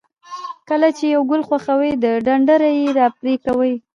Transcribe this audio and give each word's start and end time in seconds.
کله 0.69 0.89
چې 0.97 1.05
یو 1.13 1.21
ګل 1.29 1.41
خوښوئ 1.47 1.91
د 2.03 2.05
ډنډره 2.25 2.69
یې 2.79 2.87
را 2.97 3.07
پرې 3.17 3.33
کوئ. 3.45 3.73